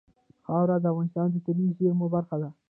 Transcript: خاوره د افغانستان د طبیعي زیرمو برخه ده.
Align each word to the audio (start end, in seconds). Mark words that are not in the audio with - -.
خاوره 0.45 0.75
د 0.81 0.85
افغانستان 0.91 1.27
د 1.31 1.35
طبیعي 1.45 1.71
زیرمو 1.77 2.07
برخه 2.15 2.35
ده. 2.41 2.49